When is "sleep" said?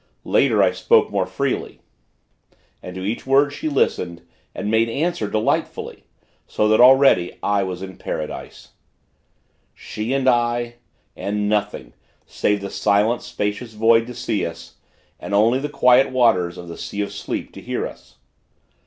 17.13-17.53